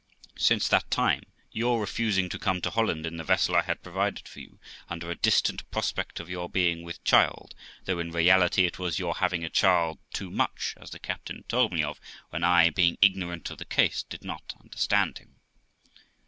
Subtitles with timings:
[0.39, 1.21] Since that time,
[1.51, 4.57] your refusing to come to Holland in the vessel I had provided for you,
[4.89, 7.53] under a distant prospect of your being with child,
[7.85, 11.71] though in reality it was your having a child too much, as the captain told
[11.71, 12.01] me of,
[12.31, 15.35] when I, being ignorant of the case, did not understand him.